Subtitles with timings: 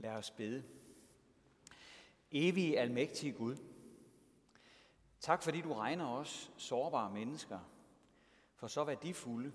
[0.00, 0.64] Lad os bede.
[2.30, 3.56] Evige almægtige Gud,
[5.20, 7.58] tak fordi du regner os sårbare mennesker
[8.54, 9.52] for så værdifulde,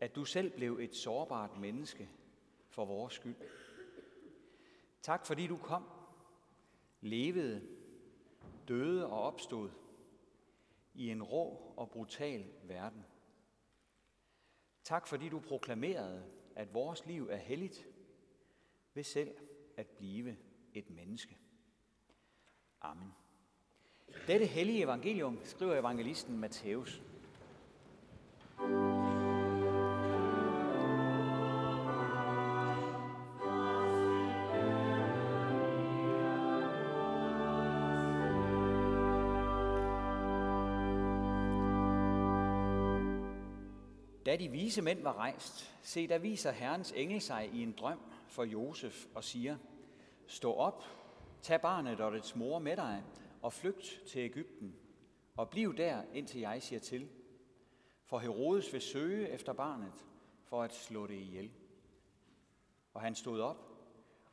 [0.00, 2.10] at du selv blev et sårbart menneske
[2.68, 3.36] for vores skyld.
[5.02, 5.88] Tak fordi du kom,
[7.00, 7.68] levede,
[8.68, 9.70] døde og opstod
[10.94, 13.04] i en rå og brutal verden.
[14.84, 16.24] Tak fordi du proklamerede,
[16.56, 17.86] at vores liv er helligt
[18.94, 19.34] ved selv
[19.76, 20.36] at blive
[20.74, 21.36] et menneske.
[22.80, 23.14] Amen.
[24.26, 27.02] Dette hellige evangelium skriver evangelisten Matthæus.
[44.26, 47.98] Da de vise mænd var rejst, se, der viser Herrens engel sig i en drøm
[48.26, 49.58] for Josef og siger,
[50.26, 50.84] Stå op,
[51.42, 53.04] tag barnet og dets mor med dig,
[53.42, 54.76] og flygt til Ægypten,
[55.36, 57.08] og bliv der, indtil jeg siger til.
[58.04, 60.06] For Herodes vil søge efter barnet,
[60.44, 61.50] for at slå det ihjel.
[62.94, 63.74] Og han stod op,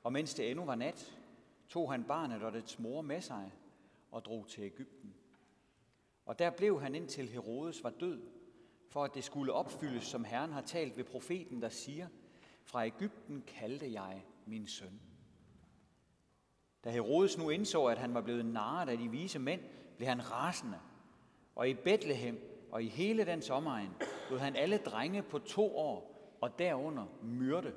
[0.04, 1.18] og mens det endnu var nat,
[1.68, 3.52] tog han barnet og dets mor med sig
[4.12, 5.16] og drog til Ægypten.
[6.26, 8.22] Og der blev han indtil Herodes var død,
[8.88, 12.08] for at det skulle opfyldes, som Herren har talt ved profeten, der siger,
[12.64, 15.02] fra Ægypten kaldte jeg min søn.
[16.84, 19.62] Da Herodes nu indså, at han var blevet narret af de vise mænd,
[19.98, 20.80] blev han rasende.
[21.56, 23.92] Og i Bethlehem og i hele den sommeregen
[24.30, 27.74] lod han alle drenge på to år og derunder myrde,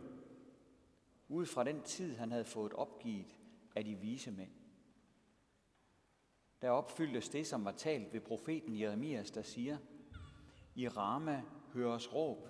[1.28, 3.38] ud fra den tid, han havde fået opgivet
[3.76, 4.50] af de vise mænd.
[6.62, 9.78] Der opfyldtes det, som var talt ved profeten Jeremias, der siger,
[10.74, 12.48] I Rama høres råb,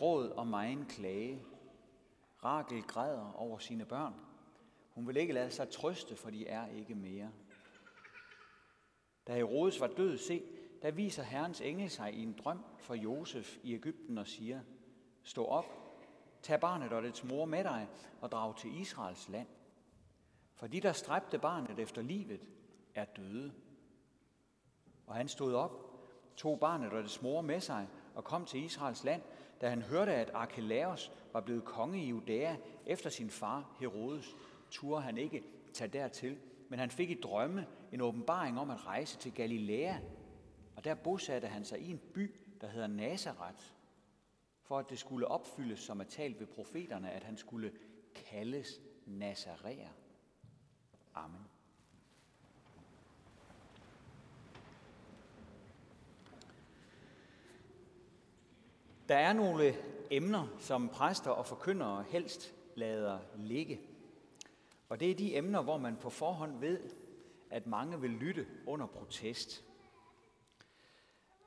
[0.00, 1.42] gråd og megen klage.
[2.44, 4.14] Rakel græder over sine børn.
[4.90, 7.30] Hun vil ikke lade sig trøste, for de er ikke mere.
[9.26, 10.42] Da Herodes var død, se,
[10.82, 14.60] der viser Herrens engel sig i en drøm for Josef i Ægypten og siger,
[15.22, 15.64] Stå op,
[16.42, 17.88] tag barnet og dets mor med dig
[18.20, 19.48] og drag til Israels land.
[20.54, 22.48] For de, der stræbte barnet efter livet,
[22.94, 23.52] er døde.
[25.06, 25.72] Og han stod op,
[26.36, 29.22] tog barnet og dets mor med sig og kom til Israels land,
[29.60, 32.56] da han hørte, at Archelaus var blevet konge i Judæa
[32.86, 34.36] efter sin far Herodes,
[34.70, 36.38] turde han ikke tage dertil,
[36.68, 39.94] men han fik i drømme en åbenbaring om at rejse til Galilea,
[40.76, 43.64] og der bosatte han sig i en by, der hedder Nazareth,
[44.62, 47.72] for at det skulle opfyldes, som er talt ved profeterne, at han skulle
[48.14, 49.88] kaldes Nazaræer.
[51.14, 51.49] Amen.
[59.10, 59.74] Der er nogle
[60.10, 63.80] emner, som præster og forkyndere helst lader ligge.
[64.88, 66.80] Og det er de emner, hvor man på forhånd ved,
[67.50, 69.64] at mange vil lytte under protest.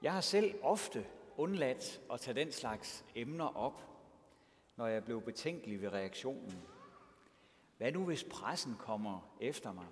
[0.02, 1.06] Jeg har selv ofte
[1.38, 3.82] undladt at tage den slags emner op,
[4.76, 6.64] når jeg blev betænkelig ved reaktionen.
[7.78, 9.88] Hvad nu, hvis pressen kommer efter mig?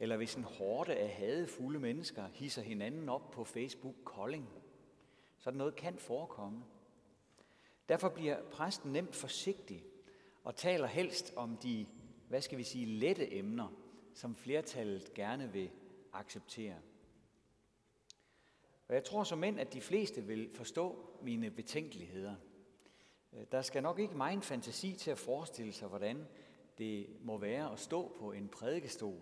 [0.00, 4.48] Eller hvis en hårde af hadefulde mennesker hisser hinanden op på Facebook Kolding?
[5.40, 6.64] Sådan noget kan forekomme.
[7.88, 9.84] Derfor bliver præsten nemt forsigtig
[10.44, 11.86] og taler helst om de,
[12.28, 13.68] hvad skal vi sige, lette emner,
[14.14, 15.70] som flertallet gerne vil
[16.12, 16.76] acceptere.
[18.88, 22.34] Og jeg tror som end, at de fleste vil forstå mine betænkeligheder.
[23.32, 26.26] Øh, der skal nok ikke meget fantasi til at forestille sig, hvordan
[26.78, 29.20] det må være at stå på en prædikestol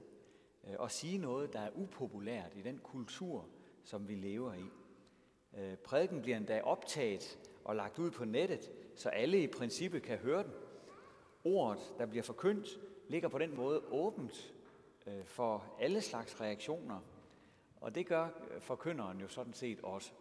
[0.64, 3.48] øh, og sige noget, der er upopulært i den kultur,
[3.84, 4.64] som vi lever i.
[5.56, 10.18] Øh, prædiken bliver endda optaget og lagt ud på nettet, så alle i princippet kan
[10.18, 10.52] høre den.
[11.44, 14.54] Ordet, der bliver forkyndt, ligger på den måde åbent
[15.06, 17.00] øh, for alle slags reaktioner,
[17.80, 20.12] og det gør øh, forkynderen jo sådan set også.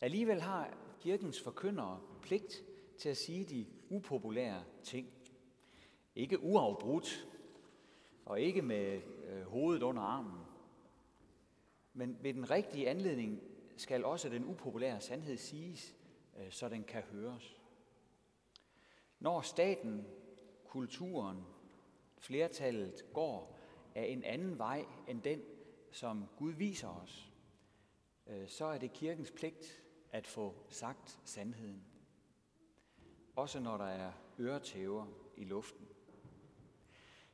[0.00, 2.64] Alligevel har kirkens forkyndere pligt
[2.98, 5.08] til at sige de upopulære ting.
[6.14, 7.28] Ikke uafbrudt,
[8.26, 9.00] og ikke med
[9.44, 10.40] hovedet under armen.
[11.92, 13.40] Men ved den rigtige anledning
[13.76, 15.96] skal også den upopulære sandhed siges,
[16.38, 17.56] øh, så den kan høres.
[19.18, 20.06] Når staten,
[20.64, 21.44] kulturen,
[22.18, 23.58] flertallet går
[23.94, 25.42] af en anden vej end den,
[25.90, 27.32] som Gud viser os,
[28.26, 29.82] øh, så er det kirkens pligt
[30.12, 31.84] at få sagt sandheden.
[33.36, 35.06] Også når der er øretæver
[35.36, 35.88] i luften.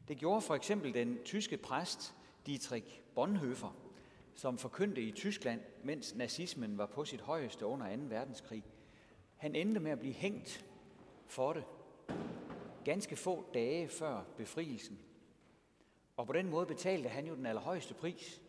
[0.08, 2.14] Det gjorde for eksempel den tyske præst
[2.46, 3.89] Dietrich Bonhoeffer,
[4.40, 8.02] som forkyndte i Tyskland, mens nazismen var på sit højeste under 2.
[8.02, 8.64] verdenskrig.
[9.36, 10.66] Han endte med at blive hængt
[11.26, 11.64] for det.
[12.84, 14.98] ganske få dage før befrielsen.
[16.16, 18.42] Og på den måde betalte han jo den allerhøjeste pris,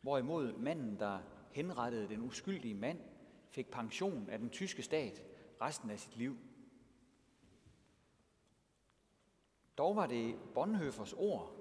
[0.00, 1.18] hvorimod manden, der
[1.50, 3.00] henrettede den uskyldige mand,
[3.50, 5.22] fik pension af den tyske stat
[5.60, 6.36] resten af sit liv.
[9.78, 11.54] Dog var det Bonhoeffers ord,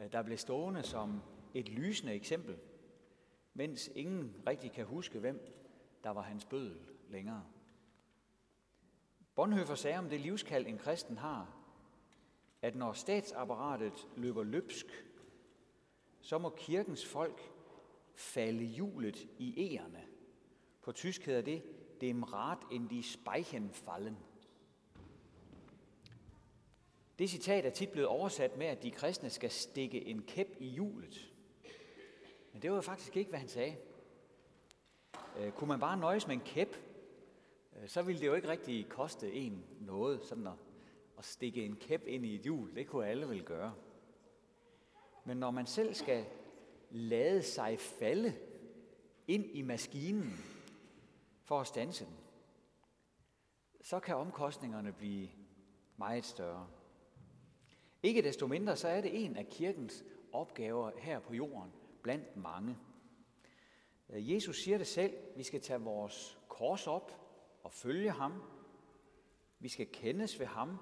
[0.00, 1.22] øh, der blev stående som
[1.54, 2.56] et lysende eksempel,
[3.60, 5.64] mens ingen rigtig kan huske, hvem
[6.04, 6.76] der var hans bødel
[7.08, 7.44] længere.
[9.34, 11.56] Bonhoeffer sagde om det livskald, en kristen har,
[12.62, 14.86] at når statsapparatet løber løbsk,
[16.20, 17.52] så må kirkens folk
[18.14, 20.04] falde hjulet i ærerne.
[20.82, 21.62] På tysk hedder det,
[22.00, 24.18] dem Rat in die Speichen fallen.
[27.18, 30.66] Det citat er tit blevet oversat med, at de kristne skal stikke en kæp i
[30.66, 31.30] hjulet.
[32.52, 33.76] Men det var faktisk ikke, hvad han sagde.
[35.38, 36.76] Øh, kunne man bare nøjes med en kæp,
[37.76, 40.52] øh, så ville det jo ikke rigtig koste en noget, sådan at,
[41.18, 42.74] at stikke en kæp ind i et hjul.
[42.74, 43.74] Det kunne alle vel gøre.
[45.24, 46.26] Men når man selv skal
[46.90, 48.34] lade sig falde
[49.28, 50.32] ind i maskinen
[51.42, 52.14] for at stanse den,
[53.82, 55.28] så kan omkostningerne blive
[55.96, 56.68] meget større.
[58.02, 62.76] Ikke desto mindre, så er det en af kirkens opgaver her på jorden, blandt mange.
[64.08, 67.20] Øh, Jesus siger det selv, vi skal tage vores kors op
[67.62, 68.42] og følge ham.
[69.58, 70.78] Vi skal kendes ved ham,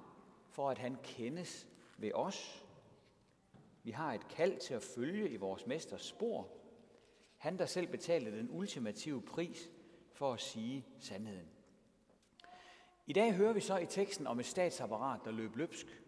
[0.50, 1.69] for at han kendes
[1.99, 2.67] ved os.
[3.82, 6.49] Vi har et kald til at følge i vores mesters spor.
[7.37, 9.70] Han, der selv betalte den ultimative pris
[10.12, 11.49] for at sige sandheden.
[13.06, 16.03] I dag hører vi så i teksten om et statsapparat, der løb løbsk.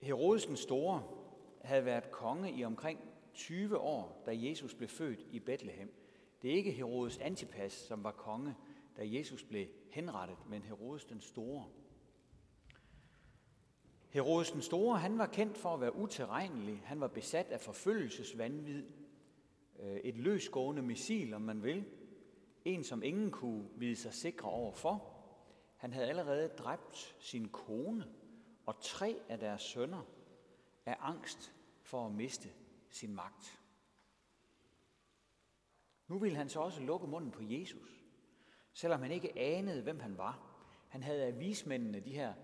[0.00, 1.02] Herodes den Store
[1.64, 3.00] havde været konge i omkring
[3.36, 5.94] 20 år, da Jesus blev født i Bethlehem.
[6.42, 8.54] Det er ikke Herodes Antipas, som var konge,
[8.96, 11.64] da Jesus blev henrettet, men Herodes den Store.
[14.08, 16.82] Herodes den Store, han var kendt for at være utilregnelig.
[16.84, 18.84] Han var besat af forfølgelsesvandvid.
[19.78, 21.84] Øh, et løsgående missil, om man vil.
[22.64, 25.12] En, som ingen kunne vide sig sikre over for.
[25.76, 28.04] Han havde allerede dræbt sin kone
[28.66, 30.02] og tre af deres sønner
[30.86, 32.48] af angst for at miste
[32.96, 33.60] sin magt.
[36.08, 38.04] Nu ville han så også lukke munden på Jesus,
[38.72, 40.56] selvom han ikke anede, hvem han var.
[40.88, 42.34] Han havde af vismændene, de her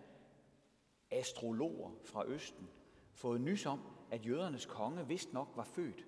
[1.10, 2.70] astrologer fra Østen,
[3.12, 6.06] fået nys om, at jødernes konge vist nok var født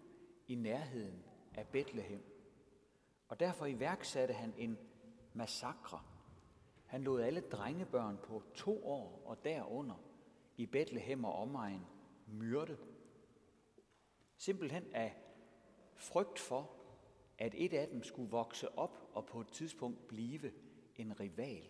[0.49, 1.25] i nærheden
[1.55, 2.23] af Bethlehem.
[3.29, 4.79] Og derfor iværksatte han en
[5.33, 6.01] massakre.
[6.87, 9.95] Han lod alle drengebørn på to år og derunder
[10.57, 11.87] i Bethlehem og omegn
[12.27, 12.79] myrde.
[14.37, 15.17] Simpelthen af
[15.95, 16.71] frygt for,
[17.39, 20.53] at et af dem skulle vokse op og på et tidspunkt blive
[20.97, 21.69] en rival.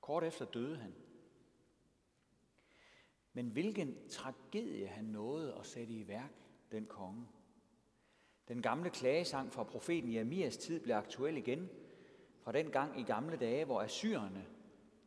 [0.00, 0.94] Kort efter døde han.
[3.32, 6.32] Men hvilken tragedie han nåede at sætte i værk,
[6.72, 7.28] den konge.
[8.48, 11.68] Den gamle klagesang fra profeten Jeremias tid blev aktuel igen,
[12.40, 14.46] fra den gang i gamle dage, hvor assyrerne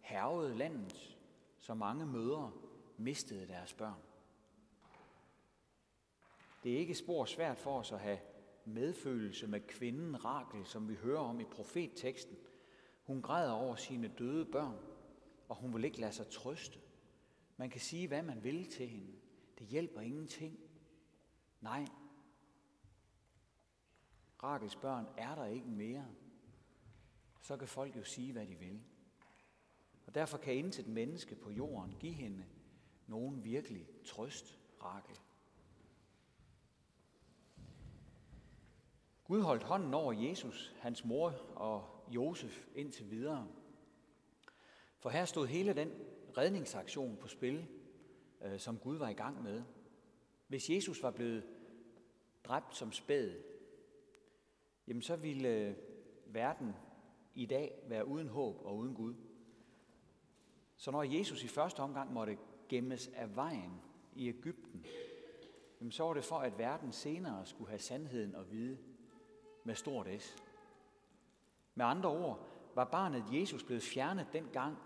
[0.02, 1.18] hervede landet,
[1.60, 2.52] så mange mødre
[2.98, 4.05] mistede deres børn.
[6.66, 8.20] Det er ikke spor svært for os at have
[8.66, 12.38] medfølelse med kvinden Rakel, som vi hører om i profetteksten.
[13.04, 14.80] Hun græder over sine døde børn,
[15.50, 16.80] og hun vil ikke lade sig trøste.
[17.58, 19.14] Man kan sige, hvad man vil til hende.
[19.60, 20.60] Det hjælper ingenting.
[21.62, 21.86] Nej.
[24.44, 26.08] Rakels børn er der ikke mere.
[27.42, 28.82] Så kan folk jo sige, hvad de vil.
[30.06, 32.46] Og derfor kan intet menneske på jorden give hende
[33.08, 35.20] nogen virkelig trøst, Rakel.
[39.28, 43.48] Gud holdt hånden over Jesus, hans mor og Josef indtil videre.
[45.00, 45.92] For her stod hele den
[46.38, 47.68] redningsaktion på spil,
[48.42, 49.64] øh, som Gud var i gang med.
[50.48, 51.44] Hvis Jesus var blevet
[52.44, 53.32] dræbt som spæd,
[54.88, 55.76] jamen så ville øh,
[56.26, 56.76] verden
[57.34, 59.16] i dag være uden håb og uden Gud.
[60.78, 62.38] Så når Jesus i første omgang måtte
[62.70, 63.82] gemmes af vejen
[64.16, 64.86] i Ægypten,
[65.80, 68.78] jamen så var det for, at verden senere skulle have sandheden at vide
[69.66, 70.36] med stort S.
[71.76, 72.40] Med andre ord,
[72.76, 74.78] var barnet Jesus blevet fjernet dengang,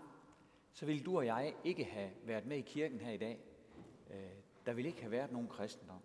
[0.72, 3.38] så ville du og jeg ikke have været med i kirken her i dag.
[4.10, 4.16] Øh,
[4.66, 6.00] der ville ikke have været nogen kristendom.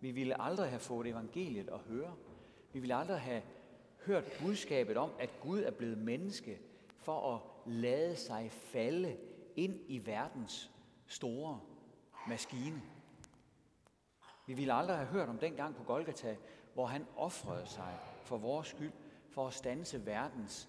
[0.00, 2.14] Vi ville aldrig have fået evangeliet at høre.
[2.72, 3.42] Vi ville aldrig have
[4.06, 6.58] hørt budskabet om, at Gud er blevet menneske
[6.98, 9.16] for at lade sig falde
[9.56, 10.70] ind i verdens
[11.06, 11.60] store
[12.28, 12.82] maskine.
[14.46, 16.36] Vi ville aldrig have hørt om den gang på Golgata,
[16.76, 18.92] hvor han offrede sig for vores skyld,
[19.28, 20.68] for at stanse verdens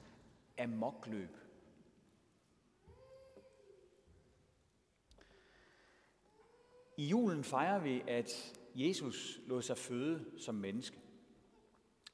[0.58, 1.38] amokløb.
[6.98, 10.98] I julen fejrer vi, at Jesus lod sig føde som menneske.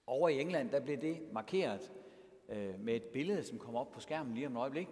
[0.08, 1.92] Over i England, der blev det markeret
[2.50, 4.88] øh, med et billede, som kommer op på skærmen lige om et øjeblik.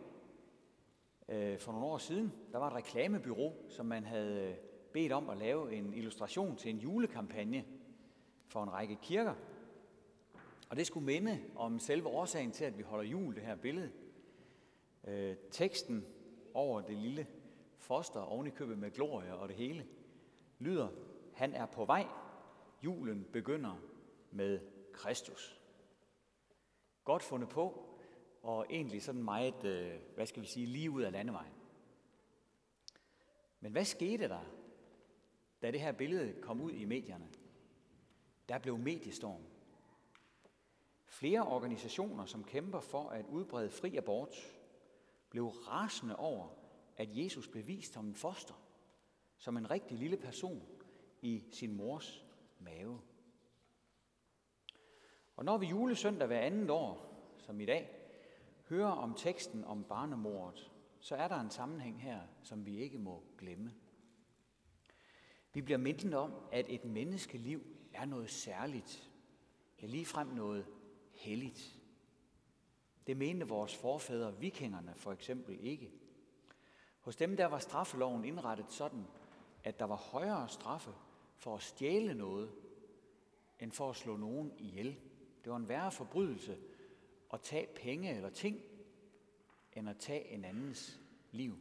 [1.30, 4.56] Øh, for nogle år siden, der var et reklamebyrå, som man havde øh,
[4.94, 7.66] bedt om at lave en illustration til en julekampagne
[8.52, 9.36] for en række kirker.
[10.70, 13.92] Og det skulle minde om selve årsagen til, at vi holder jul, det her billede.
[15.08, 16.06] Øh, teksten
[16.54, 17.28] over det lille
[17.78, 19.88] foster oven i købet med glorie og det hele,
[20.60, 20.88] lyder,
[21.34, 22.08] han er på vej,
[22.84, 23.76] julen begynder
[24.32, 24.60] med
[24.94, 25.60] Kristus.
[27.04, 27.98] Godt fundet på,
[28.44, 31.54] og egentlig sådan meget, øh, hvad skal vi sige, lige ud af landevejen.
[33.60, 34.46] Men hvad skete der,
[35.62, 37.30] da det her billede kom ud i medierne?
[38.52, 39.42] Der blev mediestorm.
[41.06, 44.36] Flere organisationer, som kæmper for at udbrede fri abort,
[45.30, 46.50] blev rasende over,
[46.98, 48.54] at Jesus blev vist som en foster,
[49.38, 50.64] som en rigtig lille person
[51.22, 52.26] i sin mors
[52.60, 53.02] mave.
[55.36, 57.90] Og når vi julesøndag hver andet år, som i dag,
[58.70, 63.24] hører om teksten om barnemordet, så er der en sammenhæng her, som vi ikke må
[63.38, 63.74] glemme.
[65.54, 69.12] Vi bliver mindet om, at et menneskeliv er noget særligt,
[69.82, 70.66] ja ligefrem noget
[71.12, 71.80] helligt.
[73.08, 75.92] Det mente vores forfædre, vikingerne for eksempel, ikke.
[77.00, 79.06] Hos dem der var straffeloven indrettet sådan,
[79.64, 80.94] at der var højere straffe
[81.36, 82.52] for at stjæle noget,
[83.60, 85.00] end for at slå nogen ihjel.
[85.44, 86.58] Det var en værre forbrydelse
[87.34, 88.62] at tage penge eller ting,
[89.74, 91.00] end at tage en andens
[91.32, 91.58] liv.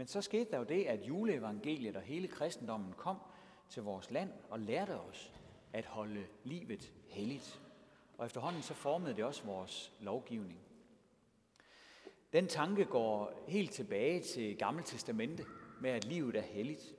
[0.00, 3.16] Men så skete der jo det, at juleevangeliet og hele kristendommen kom
[3.68, 5.32] til vores land og lærte os
[5.72, 7.60] at holde livet helligt.
[8.18, 10.60] Og efterhånden så formede det også vores lovgivning.
[12.32, 15.44] Den tanke går helt tilbage til Gamle Testamente
[15.80, 16.94] med, at livet er helligt.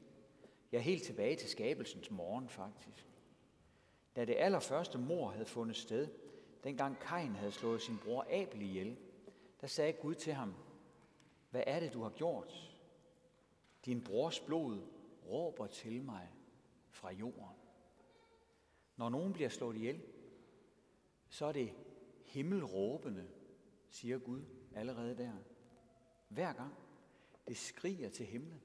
[0.71, 3.05] Ja, helt tilbage til skabelsens morgen faktisk.
[4.15, 6.07] Da det allerførste mor havde fundet sted,
[6.63, 8.97] dengang Kain havde slået sin bror Abel ihjel,
[9.61, 10.53] der sagde Gud til ham,
[11.49, 12.70] hvad er det, du har gjort?
[13.85, 14.81] Din brors blod
[15.25, 16.29] råber til mig
[16.89, 17.55] fra jorden.
[18.95, 20.01] Når nogen bliver slået ihjel,
[21.29, 21.73] så er det
[22.25, 23.27] himmelråbende,
[23.89, 24.41] siger Gud
[24.75, 25.33] allerede der.
[26.27, 26.73] Hver gang.
[27.47, 28.61] Det skriger til himlen.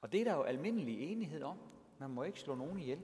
[0.00, 1.58] Og det er der jo almindelig enighed om.
[1.98, 3.02] Man må ikke slå nogen ihjel.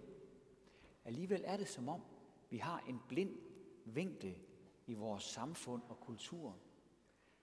[1.05, 2.03] Alligevel er det som om,
[2.51, 3.39] vi har en blind
[3.85, 4.39] vinkel
[4.87, 6.59] i vores samfund og kultur,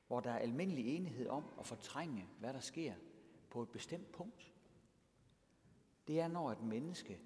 [0.07, 2.93] hvor der er almindelig enighed om at fortrænge, hvad der sker
[3.49, 4.53] på et bestemt punkt.
[6.07, 7.19] Det er, når et menneske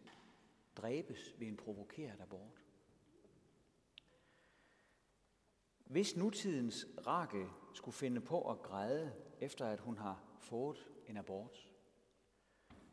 [0.75, 2.65] dræbes ved en provokeret abort.
[5.85, 11.69] Hvis nutidens Rakel skulle finde på at græde, efter at hun har fået en abort,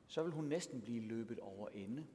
[0.06, 2.06] så vil hun næsten blive løbet over ende.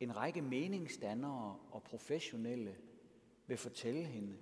[0.00, 2.76] En række meningsdannere og professionelle
[3.46, 4.38] vil fortælle hende,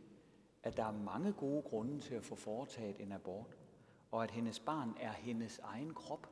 [0.69, 3.57] at der er mange gode grunde til at få foretaget en abort,
[4.11, 6.29] og at hendes barn er hendes egen krop,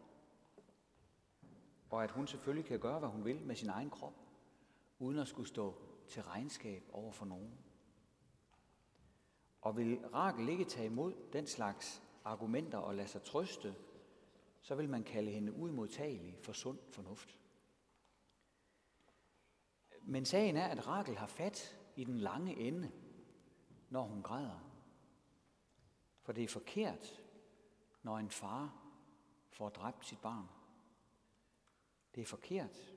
[1.90, 4.14] og at hun selvfølgelig kan gøre, hvad hun vil med sin egen krop,
[4.98, 5.74] uden at skulle stå
[6.08, 7.58] til regnskab over for nogen.
[9.62, 13.74] Og vil Rakel ikke tage imod den slags argumenter og lade sig trøste,
[14.62, 17.38] så vil man kalde hende uimodtagelig for sund fornuft.
[20.02, 22.90] Men sagen er, at Rakel har fat i den lange ende,
[23.96, 24.60] når hun græder.
[26.22, 27.22] For det er forkert,
[28.02, 28.82] når en far
[29.50, 30.48] får dræbt sit barn.
[32.14, 32.94] Det er forkert,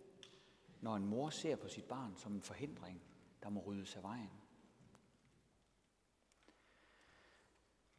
[0.82, 3.02] når en mor ser på sit barn som en forhindring,
[3.44, 4.32] der må ryddes af vejen.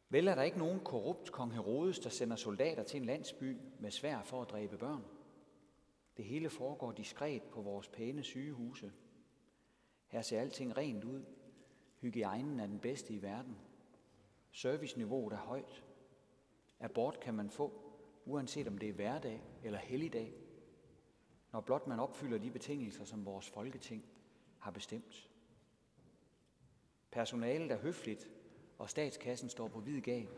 [0.09, 3.91] Vel er der ikke nogen korrupt kong Herodes, der sender soldater til en landsby med
[3.91, 5.05] svær for at dræbe børn.
[6.17, 8.93] Det hele foregår diskret på vores pæne sygehuse.
[10.07, 11.40] Her ser alting rent ud.
[12.01, 13.57] Hygiejnen er den bedste i verden.
[14.51, 15.83] Serviceniveauet er højt.
[16.79, 17.81] Abort kan man få,
[18.25, 20.33] uanset om det er hverdag eller helligdag,
[21.51, 24.05] når blot man opfylder de betingelser, som vores folketing
[24.59, 25.29] har bestemt.
[27.11, 28.29] Personalet er høfligt
[28.77, 30.29] og statskassen står på hvid gab.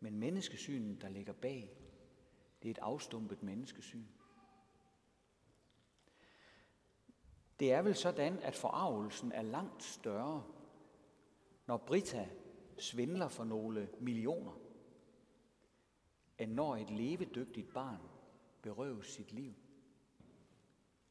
[0.00, 1.76] Men menneskesynet, der ligger bag,
[2.62, 4.04] det er et afstumpet menneskesyn.
[7.62, 10.44] Det er vel sådan, at forarvelsen er langt større,
[11.66, 12.28] når Brita
[12.78, 14.60] svindler for nogle millioner,
[16.38, 18.00] end når et levedygtigt barn
[18.62, 19.54] berøves sit liv.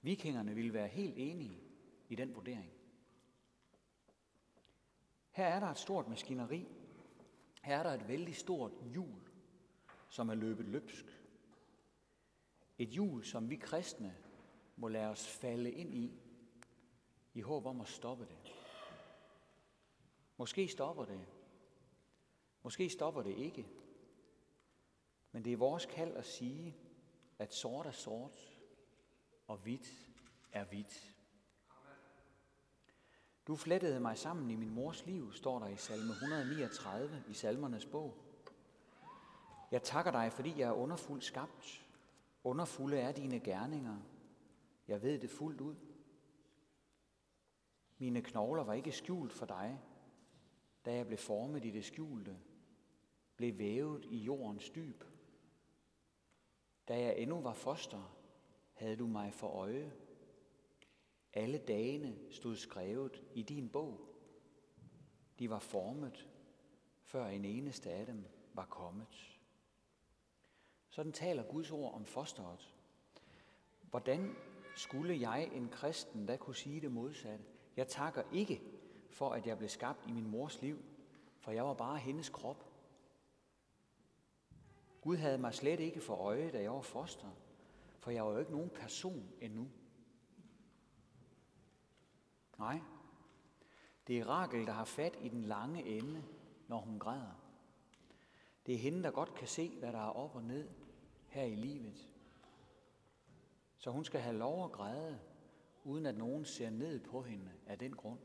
[0.02, 1.64] Vikingerne ville være helt enige
[2.10, 2.72] i den vurdering.
[5.32, 6.68] Her er der et stort maskineri.
[7.62, 9.22] Her er der et vældig stort hjul,
[10.10, 11.06] som er løbet løbsk.
[12.78, 14.18] Et hjul, som vi kristne
[14.76, 16.22] må lade os falde ind i,
[17.34, 18.54] i håb om at stoppe det.
[20.38, 21.28] Måske stopper det.
[22.64, 23.68] Måske stopper det ikke.
[25.32, 26.78] Men det er vores kald at sige,
[27.40, 28.58] at sort er sort,
[29.48, 30.10] og hvidt
[30.52, 31.16] er hvidt.
[33.48, 37.86] Du flettede mig sammen i min mors liv, står der i salme 139 i salmernes
[37.86, 38.18] bog.
[39.72, 41.86] Jeg takker dig, fordi jeg er underfuldt skabt.
[42.44, 43.98] Underfulde er dine gerninger.
[44.88, 45.76] Jeg ved det fuldt ud.
[48.02, 49.80] Mine knogler var ikke skjult for dig,
[50.86, 52.40] da jeg blev formet i det skjulte,
[53.36, 55.04] blev vævet i jordens dyb.
[56.88, 58.18] Da jeg endnu var foster,
[58.74, 59.94] havde du mig for øje.
[61.34, 64.00] Alle dagene stod skrevet i din bog.
[65.40, 66.30] De var formet,
[67.04, 69.40] før en eneste af dem var kommet.
[70.90, 72.76] Sådan taler Guds ord om fosteret.
[73.82, 74.36] Hvordan
[74.76, 77.51] skulle jeg, en kristen, da kunne sige det modsatte?
[77.78, 78.62] Jeg takker ikke
[79.10, 80.84] for, at jeg blev skabt i min mors liv,
[81.40, 82.66] for jeg var bare hendes krop.
[85.02, 87.30] Gud havde mig slet ikke for øje, da jeg var foster,
[88.00, 89.68] for jeg var jo ikke nogen person endnu.
[92.60, 92.82] Nej,
[94.08, 96.24] det er Rakel, der har fat i den lange ende,
[96.68, 97.42] når hun græder.
[98.66, 100.70] Det er hende, der godt kan se, hvad der er op og ned
[101.28, 102.08] her i livet.
[103.78, 105.20] Så hun skal have lov at græde,
[105.84, 108.20] uden at nogen ser ned på hende af den grund.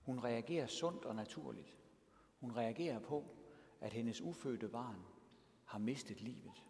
[0.00, 1.76] Hun reagerer sundt og naturligt.
[2.40, 3.24] Hun reagerer på,
[3.80, 5.04] at hendes ufødte barn
[5.64, 6.64] har mistet livet.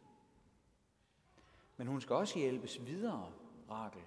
[1.76, 3.32] Men hun skal også hjælpes videre,
[3.70, 4.02] Rakel.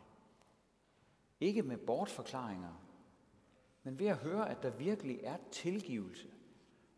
[1.39, 2.73] Ikke med bortforklaringer,
[3.83, 6.31] men ved at høre, at der virkelig er tilgivelse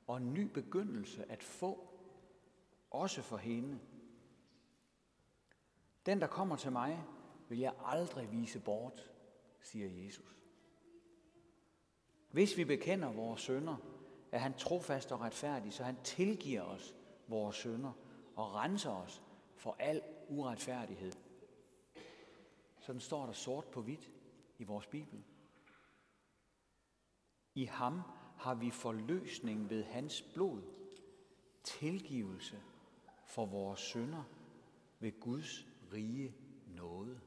[0.07, 1.87] og en ny begyndelse at få,
[2.91, 3.79] også for hende.
[6.05, 7.03] Den, der kommer til mig,
[7.51, 9.09] vil jeg aldrig vise bort,
[9.61, 10.37] siger Jesus.
[12.31, 13.77] Hvis vi bekender vores sønder,
[14.31, 16.95] er han trofast og retfærdig, så han tilgiver os
[17.27, 17.91] vores sønder
[18.35, 19.23] og renser os
[19.55, 21.11] for al uretfærdighed.
[22.79, 24.11] Sådan står der sort på hvidt
[24.59, 25.23] i vores Bibel.
[27.55, 28.01] I ham
[28.37, 30.61] har vi forløsning ved hans blod,
[31.63, 32.61] tilgivelse
[33.25, 34.23] for vores synder
[34.99, 36.35] ved Guds rige
[36.67, 37.21] nåde.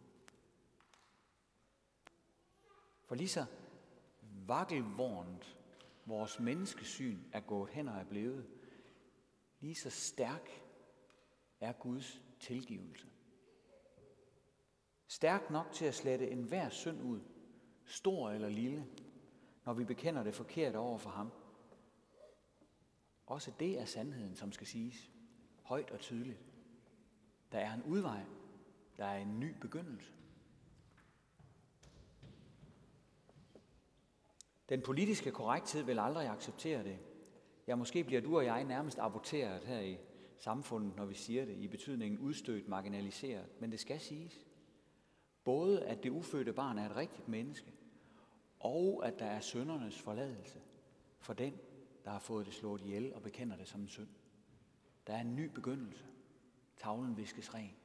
[3.06, 3.44] For lige så
[4.46, 5.58] vakkelvornt
[6.06, 8.46] vores menneskesyn er gået hen og er blevet,
[9.60, 10.50] lige så stærk
[11.60, 13.06] er Guds tilgivelse.
[15.06, 17.20] Stærk nok til at slette enhver synd ud,
[17.84, 18.86] stor eller lille,
[19.64, 21.32] når vi bekender det forkerte over for ham.
[23.26, 25.10] Også det er sandheden, som skal siges
[25.62, 26.38] højt og tydeligt.
[27.52, 28.24] Der er en udvej.
[28.96, 30.12] Der er en ny begyndelse.
[34.68, 36.98] Den politiske korrekthed vil aldrig acceptere det.
[37.66, 39.98] Ja, måske bliver du og jeg nærmest aborteret her i
[40.38, 43.46] samfundet, når vi siger det, i betydningen udstødt, marginaliseret.
[43.60, 44.46] Men det skal siges.
[45.44, 47.72] Både at det ufødte barn er et rigtigt menneske,
[48.60, 50.60] og at der er søndernes forladelse
[51.18, 51.54] for den,
[52.04, 54.08] der har fået det slået ihjel og bekender det som en synd.
[55.06, 56.04] Der er en ny begyndelse.
[56.76, 57.76] Tavlen viskes ren.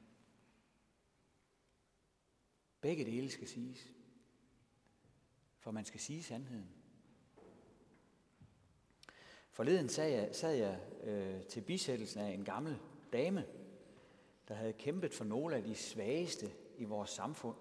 [2.82, 3.94] Begge dele skal siges.
[5.60, 6.70] For man skal sige sandheden.
[9.52, 12.78] Forleden sad jeg, sad jeg øh, til bisættelsen af en gammel
[13.14, 13.46] dame,
[14.48, 17.56] der havde kæmpet for nogle af de svageste i vores samfund.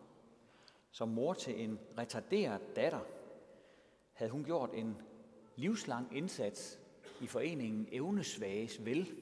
[0.90, 3.00] Som mor til en retarderet datter
[4.12, 4.96] havde hun gjort en
[5.56, 6.78] livslang indsats
[7.20, 9.14] i foreningen Evnesvages Vel.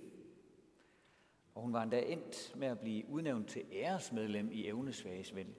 [1.55, 5.55] Og hun var endda endt med at blive udnævnt til æresmedlem i Evnesvages Vel.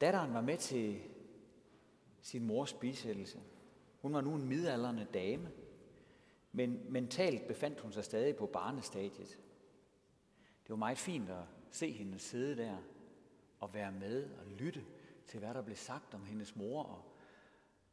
[0.00, 1.00] Datteren var med til
[2.26, 3.40] sin mors bisættelse.
[4.00, 5.50] Hun var nu en midalderne dame,
[6.52, 9.38] men mentalt befandt hun sig stadig på barnestadiet.
[10.62, 12.76] Det var meget fint at se hende sidde der
[13.60, 14.84] og være med og lytte
[15.26, 17.04] til, hvad der blev sagt om hendes mor, og,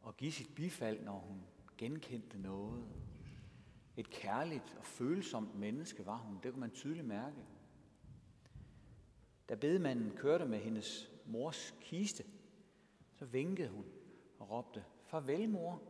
[0.02, 1.42] og give sit bifald, når hun
[1.78, 2.86] genkendte noget.
[3.98, 7.46] Et kærligt og følsomt menneske var hun, det kunne man tydeligt mærke.
[9.50, 12.24] Da bedemanden kørte med hendes mors kiste,
[13.16, 13.86] så vinkede hun
[14.44, 15.82] og råbte, farvel mor.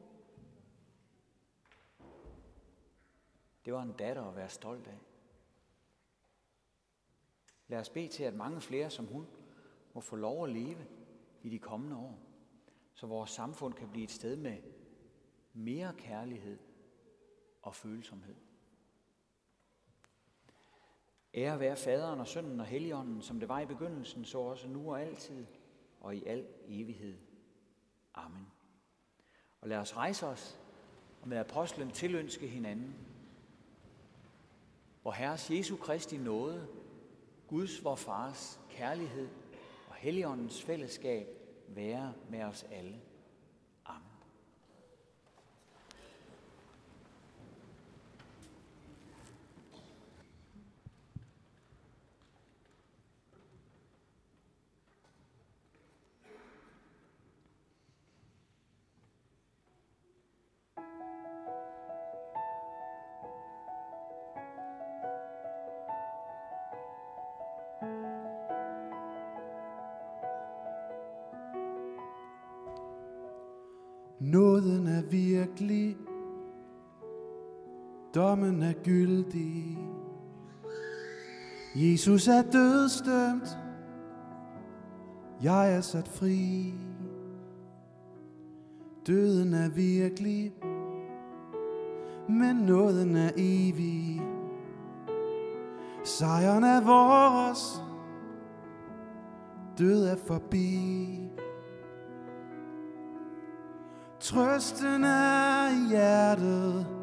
[3.66, 5.00] Det var en datter at være stolt af.
[7.68, 9.28] Lad os bede til, at mange flere som hun
[9.94, 10.88] må få lov at leve
[11.44, 12.20] i de kommende år,
[12.94, 14.58] så vores samfund kan blive et sted med
[15.54, 16.60] mere kærlighed
[17.62, 18.36] og følsomhed.
[21.34, 24.92] Ære være faderen og sønnen og helligånden, som det var i begyndelsen, så også nu
[24.92, 25.46] og altid
[26.00, 27.33] og i al evighed.
[28.14, 28.48] Amen.
[29.62, 30.60] Og lad os rejse os
[31.22, 32.96] og med apostlen tilønske hinanden.
[35.02, 36.68] Hvor Herres Jesu Kristi nåde,
[37.48, 39.30] Guds vor Fars kærlighed
[39.90, 41.28] og Helligåndens fællesskab
[41.68, 43.02] være med os alle.
[78.16, 79.78] Dommen er gyldig.
[81.76, 83.58] Jesus er dødstømt,
[85.42, 86.74] jeg er sat fri.
[89.08, 90.54] Døden er virkelig,
[92.30, 94.22] men nåden er evig.
[96.04, 97.82] Sejren er vores,
[99.78, 101.20] død er forbi.
[104.20, 107.03] Trøsten er i hjertet,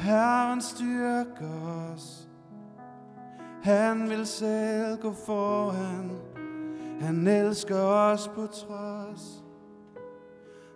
[0.00, 2.28] Herren styrker os.
[3.62, 6.10] Han vil selv gå foran,
[7.00, 9.44] han elsker os på trods.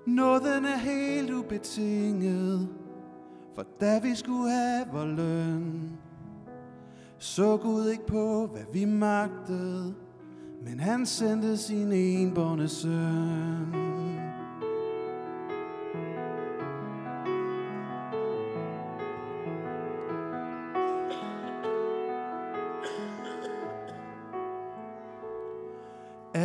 [0.06, 2.68] Nåden er helt ubetinget,
[3.54, 5.98] for da vi skulle have vor løn,
[7.18, 9.94] så Gud ikke på, hvad vi magtede,
[10.62, 14.03] men han sendte sin enborne søn.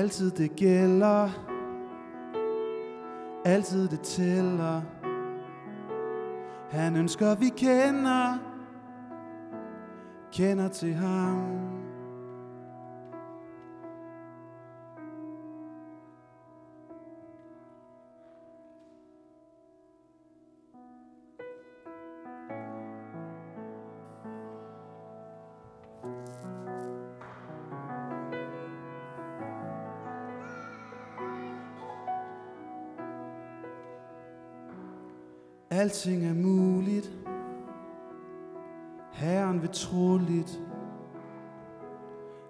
[0.09, 1.29] Altid det gælder.
[3.45, 4.81] Altid det tæller.
[6.69, 8.37] Han ønsker vi kender.
[10.31, 11.78] Kender til ham.
[35.79, 37.11] Alting er muligt.
[39.11, 40.59] Herren vil troligt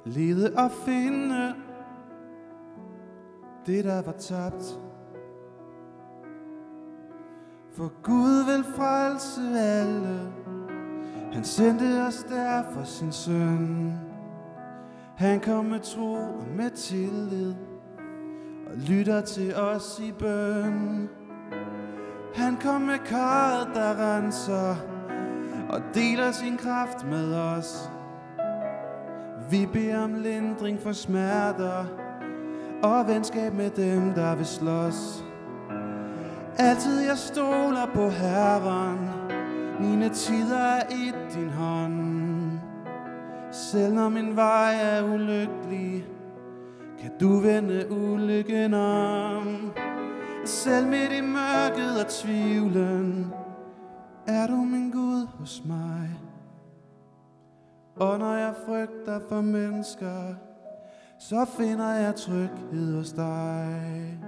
[0.06, 1.54] lede og finde
[3.66, 4.80] det, der var tabt.
[7.72, 10.32] For Gud vil frelse alle.
[11.32, 13.94] Han sendte os derfor sin søn.
[15.16, 17.54] Han kom med tro og med tillid
[18.68, 21.19] og lytter til os i bøn.
[22.36, 24.76] Han kom med karret, der renser
[25.70, 27.90] og deler sin kraft med os.
[29.50, 31.86] Vi beder om lindring for smerter
[32.84, 35.24] og venskab med dem, der vil slås.
[36.58, 39.10] Altid jeg stoler på Herren,
[39.80, 42.60] mine tider er i din hånd.
[43.52, 46.06] Selv når min vej er ulykkelig,
[47.02, 49.72] kan du vende ulykken om.
[50.50, 53.34] Selv midt i mørket og tvivlen
[54.28, 56.20] Er du min Gud hos mig.
[57.96, 60.36] Og når jeg frygter for mennesker
[61.20, 64.20] Så finder jeg tryghed hos dig.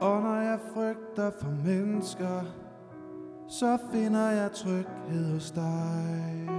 [0.00, 2.42] Og når jeg frygter for mennesker,
[3.48, 6.55] så finder jeg tryghed hos dig.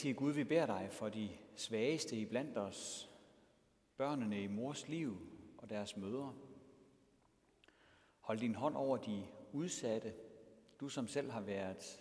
[0.00, 3.10] Almægtige Gud, vi beder dig for de svageste i blandt os,
[3.96, 5.16] børnene i mors liv
[5.58, 6.34] og deres mødre.
[8.20, 10.14] Hold din hånd over de udsatte.
[10.80, 12.00] Du som selv har været